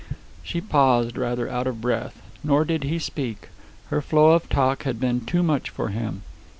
She 0.41 0.61
paused 0.61 1.15
rather 1.15 1.47
out 1.47 1.67
of 1.67 1.79
breath. 1.79 2.23
Nor 2.43 2.65
did 2.65 2.85
he 2.85 2.97
speak. 2.97 3.49
Her 3.91 4.01
flow 4.01 4.31
of 4.31 4.49
talk 4.49 4.81
had 4.81 4.99
been 4.99 5.21
too 5.23 5.43
much 5.43 5.69
for 5.69 5.89
him. 5.89 6.23